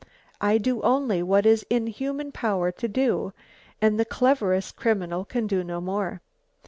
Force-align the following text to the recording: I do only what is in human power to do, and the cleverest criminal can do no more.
I 0.41 0.57
do 0.57 0.81
only 0.81 1.21
what 1.21 1.45
is 1.45 1.63
in 1.69 1.85
human 1.85 2.31
power 2.31 2.71
to 2.71 2.87
do, 2.87 3.33
and 3.79 3.99
the 3.99 4.03
cleverest 4.05 4.75
criminal 4.75 5.23
can 5.25 5.45
do 5.45 5.63
no 5.63 5.79
more. 5.79 6.21